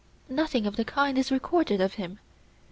Nothing 0.29 0.65
of 0.65 0.77
the 0.77 0.83
kind 0.83 1.15
is 1.15 1.31
recorded 1.31 1.79
of 1.79 1.93
him. 1.93 2.17